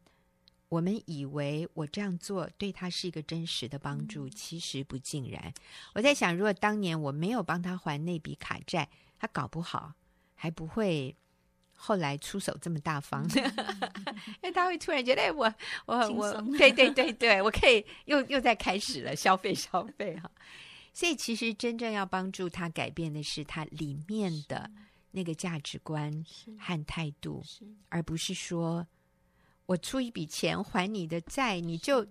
[0.72, 5.54] 我们以为我这样做对他是一个真实的帮助，嗯、其实不尽然。
[5.94, 8.88] 我在想，如果当年我没有帮他还那笔卡债，
[9.20, 9.94] 他搞不好
[10.34, 11.14] 还不会
[11.76, 13.54] 后来出手这么大方，嗯、
[14.42, 15.54] 因为他会突然觉得，哎，我
[15.86, 20.32] 我我，对对对对，我可以又又在开始了消费消费哈。
[20.94, 24.72] 所以，其实真正要帮助他改变的是他里面的
[25.12, 26.24] 那个价值观
[26.58, 27.44] 和态度，
[27.90, 28.88] 而不是说。
[29.72, 32.06] 我出一笔钱还你的债，你就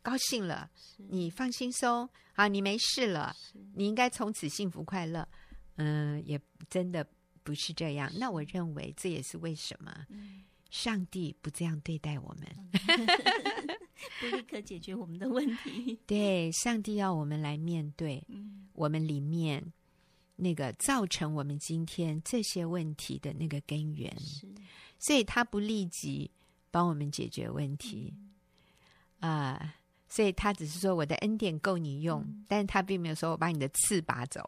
[0.00, 3.36] 高兴了，你放轻松啊，你没事了，
[3.74, 5.28] 你应该从此幸福快乐。
[5.76, 7.06] 嗯，也真的
[7.42, 8.10] 不是这样。
[8.18, 9.94] 那我认为这也是为什么
[10.70, 12.48] 上帝不这样对待我们，
[14.18, 15.98] 不立刻解决我们的问题。
[16.08, 18.26] 对，上帝要我们来面对，
[18.72, 19.62] 我们里面
[20.36, 24.16] 那个造成我们今天这些问题的那个根源，
[24.98, 26.30] 所以他不立即
[26.72, 28.12] 帮我们解决问题
[29.20, 29.52] 啊。
[29.60, 29.74] 呃
[30.12, 34.44] 所以他只是说我的恩典够你用，嗯、但是他并没有说我把你的刺拔走，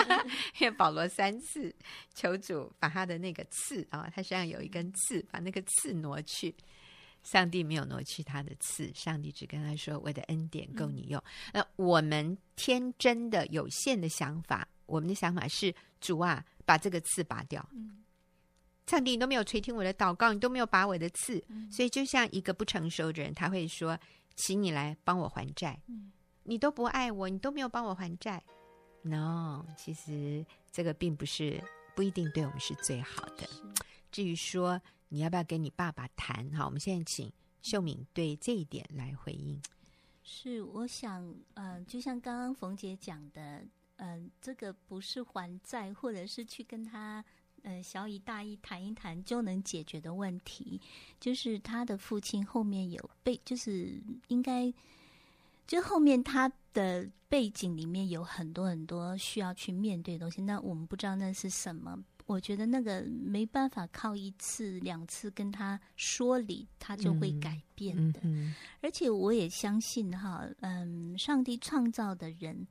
[0.60, 1.74] 因为保罗三次
[2.12, 6.54] 求主把他的那个刺啊、哦，他身上有一根刺，把那个刺挪去。
[7.22, 11.20] 上帝没有挪去他的刺，上帝只跟他说我的恩典够你用。
[11.54, 17.66] 那、嗯、我们天真的有限的想法，我们的想法是主啊，把这个刺拔掉。
[17.72, 18.04] 嗯、
[18.86, 23.98] 上帝你都没有垂听我的祷告，你都没有拔我的刺，嗯、所以就像一个不成熟的人，他会说。
[24.38, 28.44] 请你来帮我还债，嗯、你都不爱我，你都没有帮我还债。
[29.00, 31.58] No，其实这个并不是
[31.94, 33.48] 不一定对我们是最好的。
[34.12, 39.58] 至于说你要不要跟你爸爸谈，好，我们现在请秀敏对这一点来回应。
[40.22, 43.40] 是，我想，嗯、呃，就像刚刚冯姐讲的，
[43.96, 47.24] 嗯、呃，这个不是还债，或者是去跟他。
[47.66, 50.80] 呃，小以大义谈一谈就能解决的问题，
[51.18, 54.72] 就是他的父亲后面有被，就是应该，
[55.66, 60.40] 就后面他的背景里面有很多很多需要去面对的东西。
[60.42, 68.20] 那我们不知道那是什么，我觉得那个没办法靠一次两次跟他说理，他就会改变的。
[68.22, 72.64] 嗯嗯、而且我也相信哈，嗯，上帝创造的人，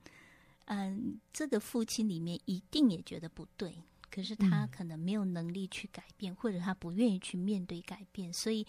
[0.68, 3.76] 嗯，这个父亲里面一定也觉得不对。
[4.16, 8.66] 可是他可能没有能力去改变，嗯、或者他不愿意去面对改变，所以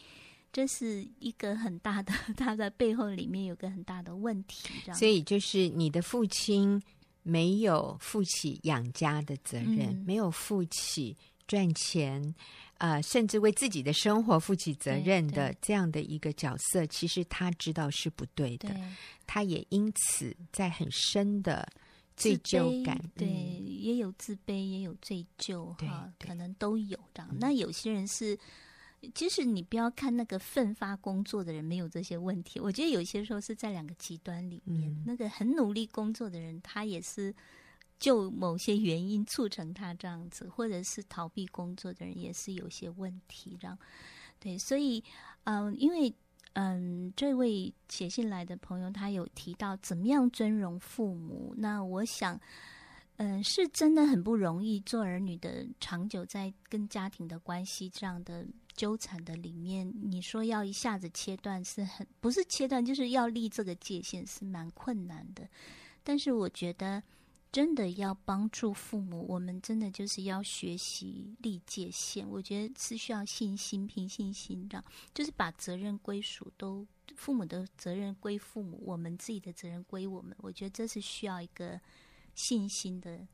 [0.52, 4.68] 这是一个很大的， 他在背后里面有个很大的问题。
[4.92, 6.82] 所以就是你的父亲
[7.22, 12.34] 没有负起养家的责任，嗯、没有负起赚钱，
[12.78, 18.82] 呃，甚至为自己的生活负起责任的这样的一个角色，其实他知道是不对的，对
[19.28, 21.68] 他也因此在很深的。
[22.16, 27.28] 罪疚感，对，嗯、也有自卑，也有罪疚，哈，可能都有这样。
[27.38, 28.38] 那有些人是，
[29.14, 37.34] 其实你不要看那个奋发工作的人没有这些问题，我觉得有些时候是在两个极端里面，嗯、那个很努力工作的人，他也是
[37.98, 43.78] 就某些原因促成他这样子，或者是逃避工作的人也是有些问题，这样。
[44.40, 45.04] 对，所以，
[45.44, 46.14] 嗯、呃，因为。
[46.58, 51.54] 嗯，这位写信来的朋友，他有提到怎么样尊荣父母。
[51.58, 52.40] 那我想，
[53.16, 65.46] 嗯，是真的很不容易做儿女的，长久在跟家庭的关系这样的纠缠的里面，你说要一下子切断，是很不是切断，就是要立这个界限，是蛮困难的。
[66.02, 67.02] 但是我觉得。
[67.52, 72.28] 真的要帮助父母，我们真的就是要学习立界限。
[72.28, 80.36] 我觉得是需要信心、凭信心这样，就是把责任归属都父母的责任归父母，我们自己的责任归我们。
[80.38, 81.80] 我觉得这是需要一个
[82.34, 83.26] 信心的，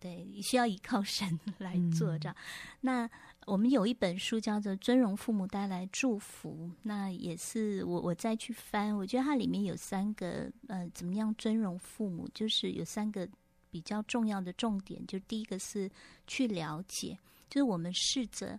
[0.00, 2.34] 对，需要依靠神来做这样。
[2.34, 3.10] 嗯、那
[3.46, 13.28] 我们有一本书叫做《尊荣父母带来祝福》，那也是我我再去翻，我觉得它里面有三个呃，怎么样尊荣父母，就是有三个。
[13.70, 15.90] 比较重要的重点，就第一个是
[16.26, 18.58] 去了解，就是我们试着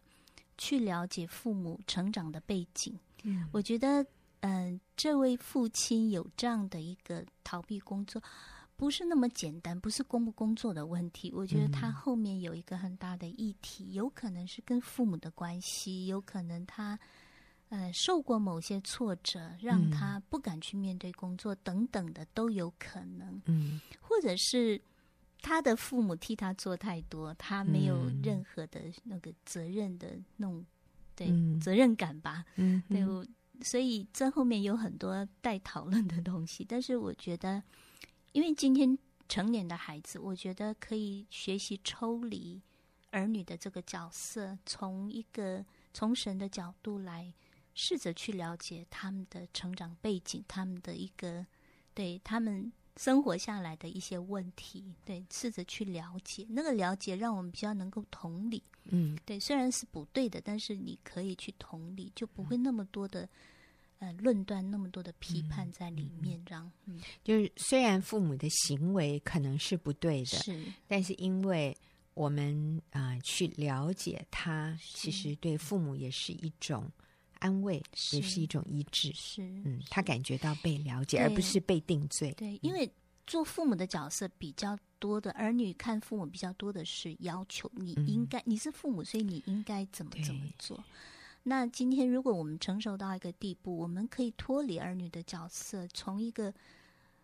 [0.58, 2.98] 去了解父母成长的背景。
[3.24, 4.02] 嗯，我觉得，
[4.42, 8.22] 嗯、呃，这位父亲有这样的一个逃避工作，
[8.76, 11.32] 不是那么简单，不是工不工作的问题。
[11.34, 16.98] 我觉得他后面有一个很大的议题，有可能是跟父母的关系，有可能他
[17.68, 23.42] 呃受过某些挫折，让他不敢去面对工作，等等的都有可能。
[23.46, 24.82] 嗯，或者是。
[25.42, 30.66] 他的父母替他做太多，他没有任何的那个责任的那种，
[31.16, 32.44] 对、嗯、责任感吧？
[32.58, 36.66] 嗯哼，对，所以这后面有很多待讨论的东西。
[36.68, 37.64] 但是我觉得，
[38.34, 38.98] 因为今天
[39.30, 42.62] 成年的孩子，我觉得可以学习抽离
[43.12, 47.34] 儿女的这个角色，从一个从神的角度来
[47.74, 51.46] 试着去了解他们的成长背景，他们的一个
[51.94, 52.72] 对他们。
[52.98, 63.28] 生活下来的一些问题，对，试着去了解，那个了解让我们比较能够同理，嗯，对，虽然是不对的，但是你可以去同理，就不会那么多的
[64.00, 71.76] 呃论断，那么多的批判在里面，这样，嗯，就是虽然父母的行为可能是不对的，是，但是因为
[72.14, 76.92] 我们啊、呃、去了解他，其实对父母也是一种。
[77.40, 82.34] 安慰是也是一种医治，是嗯，他感觉到被了解，而不是被定罪。
[82.34, 82.90] 对，因为
[83.26, 90.84] 做父母的角色比较多的儿女看父母比较多的是要求，你应该、嗯、你是父母，所以你应该怎么怎么做。
[91.44, 96.54] 那今天如果我们成熟到一个地步，我们可以脱离儿女的角色，从一个，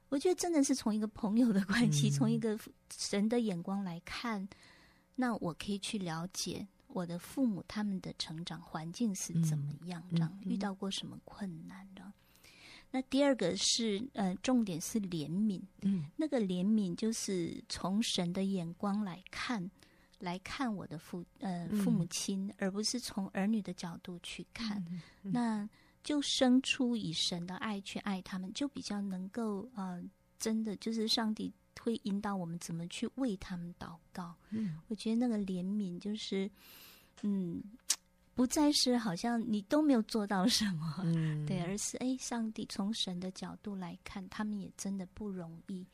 [0.08, 2.58] 我觉得真的是从一个朋友的关系，从、嗯、一个
[2.96, 4.48] 神的眼光来看，
[5.16, 6.66] 那我可以去了解
[6.96, 12.02] 我的父母他们的成长环境是怎么样，这样、嗯、遇到过什么困难的。
[12.90, 15.62] 那第二个是，呃，重点是怜悯。
[15.82, 19.70] 嗯，那个怜悯就是从神的眼光来看，
[20.20, 24.82] 来看我的父，呃，父母亲，嗯、而不是从儿女的角度去看。
[25.22, 25.68] 那
[26.02, 30.02] 就生出以神的爱去爱他们，就比较能够，呃，
[30.40, 31.52] 真的就是上帝
[31.82, 34.36] 会引导我们怎么去为他们祷告。
[34.50, 36.50] 嗯，我觉得那个怜悯就是，
[37.24, 37.62] 嗯。
[38.34, 45.88] 不再是好像你都没有做到什么，嗯、对，而是哎，上帝从神的角度来看，他们也真的不容易。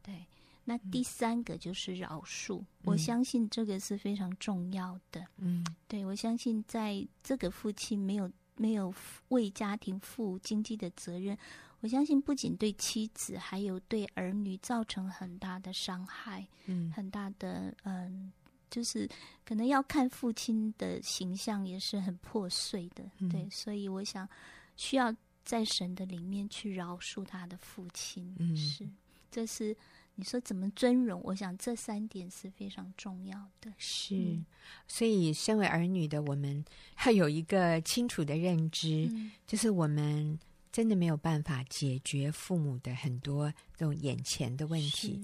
[0.00, 0.24] 对，
[0.64, 5.26] 那第三个就是饶恕，嗯、我相信这个是非常重要的。
[5.38, 8.94] 嗯，对，我相信在这个父亲没有没有
[9.28, 11.38] 为家庭负经济的责任，
[11.80, 18.30] 我相信不仅对妻子，还有对儿女造成很大的伤害，嗯，很大的嗯。
[18.70, 19.08] 就是
[19.46, 24.28] 可能要看父亲的形象也是很破碎的，嗯、对，所以我想
[24.76, 25.10] 需要
[25.42, 28.86] 在神的里面去饶恕他的父亲，嗯、是，
[29.30, 29.74] 这是
[30.20, 31.20] 你说怎么尊荣？
[31.22, 34.44] 我想这三点是非常重要的，是，嗯、
[34.88, 36.64] 所以身为儿女的我们
[37.06, 40.36] 要有一个清楚的认知，嗯、就是我们
[40.72, 45.22] 真的没有办法解决父母的很多这种眼前的问题。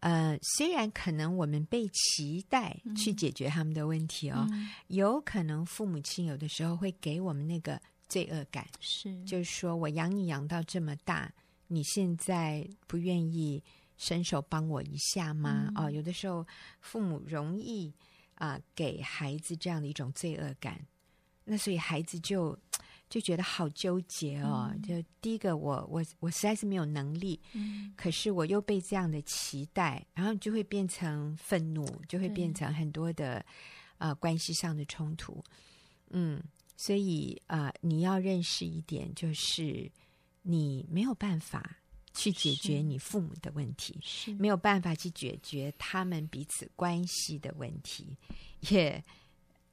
[0.00, 11.32] 呃，虽然可能我们被期待去解决他们的问题哦，嗯、有可能父母亲有的时候会给我们那个罪恶感，是，就是说我养你养到这么大，
[11.66, 13.64] 你现在不愿意
[13.98, 15.70] 伸手帮我一下吗？
[15.76, 16.46] 嗯、哦，有的时候
[16.80, 17.92] 父母容易
[18.36, 20.80] 啊、呃、给孩子这样的一种罪恶感，
[21.44, 22.58] 那所以孩子就。
[23.10, 24.70] 就觉得好纠结哦！
[24.70, 33.42] 嗯、就第一个我，我我我实在是没有能力，嗯、可是我又被这样的期待，然后就会变成愤怒，就会变成很多的
[33.96, 35.42] 啊关系上的冲突。
[36.10, 36.38] 嗯，
[36.76, 39.90] 所以啊、呃，你要认识一点，就是
[40.42, 41.78] 你没有办法
[42.18, 44.34] 去解决你父母的问题，是。
[44.34, 48.16] 没有办法去解决他们彼此关系的问题，
[48.70, 49.02] 也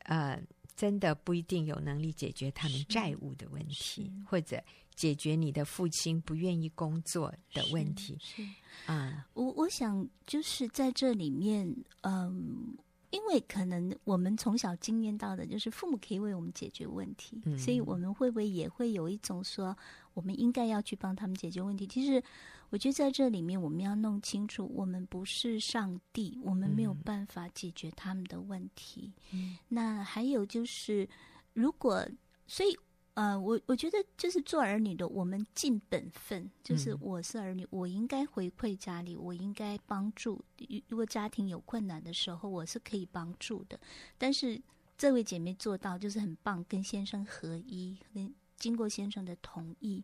[0.04, 0.40] 呃。
[0.78, 4.62] 真的不一定有能力解决他们债务的问题，或者
[4.94, 8.18] 解决你的父亲不愿意工作的问题。
[8.20, 8.46] 是。
[8.86, 12.76] 啊，我我想就是在这里面，嗯，
[13.12, 19.78] 因为可能我们从小经验到的就是父母可以为我们解决问题，嗯，所以我们会不会也会有一种说，
[20.16, 21.86] 我们应该要去帮他们解决问题？
[21.86, 22.24] 其实。
[22.72, 29.14] 我觉得在这里面，我们要弄清楚，我们不是上帝，我们没有办法解决他们的问题。
[29.32, 31.08] 嗯，那还有就是，
[31.54, 32.06] 如果
[32.48, 32.76] 所以
[33.14, 40.44] 呃，我我觉得就是做儿女的，我们尽本分，就是我是儿女，我应该回馈家里，我应该帮助。
[40.88, 43.80] 如果家庭有困难的时候，我是可以帮助的。
[44.18, 44.60] 但是
[44.98, 50.04] 这位姐妹做到就是很棒，跟先生合一，跟经过先生的同意。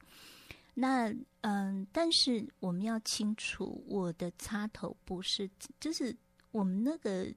[0.74, 5.50] 那嗯，但是我们要清楚，我的插头不是，
[5.80, 6.16] 就是
[6.52, 7.28] 我们那个。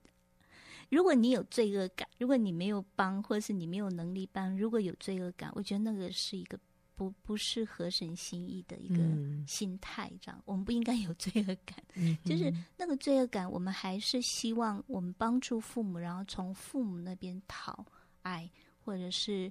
[0.91, 6.57] 如果你有罪恶感，如果你没有帮，或者是你没有能力帮，如果有罪恶感，我觉得那个是一个
[6.95, 9.03] 不不是合神心意的一个
[9.49, 11.83] 心态，这样、嗯、我们不应该有罪恶感。
[11.95, 17.85] 嗯、就是那个罪恶感，我们还是希望我们帮助父母，然后从父母那边讨
[18.23, 18.49] 爱，
[18.85, 19.51] 或者是。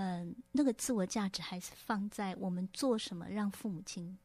[0.00, 4.16] 嗯，那个自我价值还是放在我们做什么让父母亲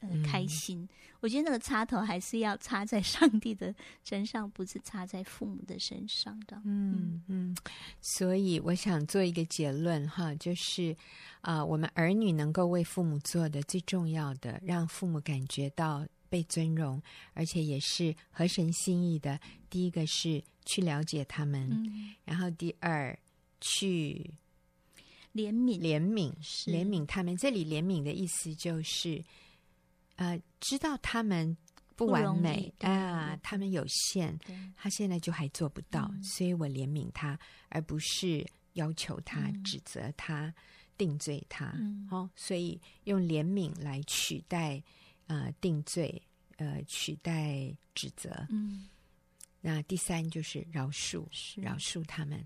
[0.00, 0.82] 呃开心。
[0.82, 0.88] 嗯、
[1.20, 3.74] 我觉得那个插头还是要插在上帝的
[4.04, 6.60] 身上，不是插在父母的身上的。
[6.64, 7.56] 嗯嗯，
[8.00, 10.96] 所以我想做一个结论哈，就是
[11.40, 17.02] 啊、呃，我们儿女能够为父母做的最重要的，让父母感觉到被尊荣，
[17.34, 19.40] 而且也是合神心意的。
[19.68, 23.18] 第一个是去了解他们，嗯、然后第二
[23.60, 24.32] 去。
[25.36, 27.36] 怜悯，怜悯，是怜悯他们。
[27.36, 29.22] 这里怜悯的意思就是，
[30.16, 31.54] 呃，知道他们
[31.94, 34.38] 不完美啊，对他们有限，
[34.74, 40.52] 他现在就还做不到，嗯、所以我怜悯他，而不是要求他、嗯、指责他、
[40.96, 41.72] 定罪他。
[41.74, 44.82] 嗯、哦，所以用怜悯来取代
[45.26, 46.22] 呃定罪，
[46.56, 48.30] 呃取代指责。
[48.48, 48.88] 嗯，
[49.60, 51.26] 那第三就是饶恕，
[51.56, 52.42] 饶恕他们。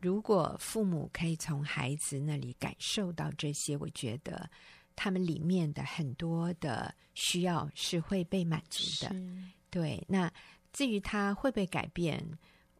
[0.00, 4.48] 如果父母可以从孩子那里感受到这些，我觉得
[4.96, 9.14] 他们里面的很多的需要是会被满足的。
[9.70, 10.32] 对，那
[10.72, 12.24] 至于他会不会改变，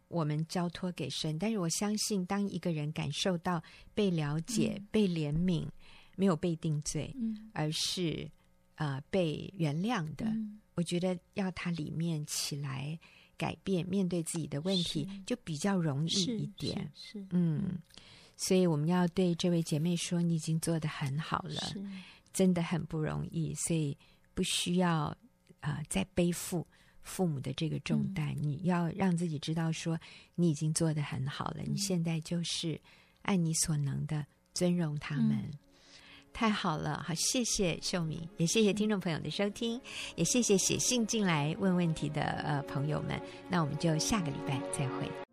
[0.08, 1.38] 我们交托给神。
[1.38, 3.62] 但是我相信，当一个人感受到
[3.94, 5.68] 被了解、嗯、被怜悯，
[6.16, 8.28] 没有被定罪，嗯、而是
[8.74, 12.98] 啊、呃、被原谅的，嗯、我觉得要他里面起来
[13.40, 16.92] 改变，面对自己的问题，就比较容易一点。
[17.30, 17.80] 嗯，
[18.36, 21.72] 所以我们要对这位姐妹说，你已经做得很好了，
[22.34, 23.96] 真的很不容易，所以
[24.34, 25.04] 不需要
[25.60, 26.66] 啊、呃、再背负。
[27.02, 29.98] 父母的这个重担，嗯、你要让自己知道，说
[30.34, 31.62] 你已经做得很好了。
[31.62, 32.78] 嗯、你现在就是
[33.22, 35.58] 按你所能的尊荣他们，嗯、
[36.32, 37.04] 太好了。
[37.06, 39.82] 好，谢谢秀敏，也谢谢听众朋友的收听，嗯、
[40.16, 43.20] 也谢谢写信进来问问题的呃朋友们。
[43.48, 45.29] 那我们就下个礼拜再会。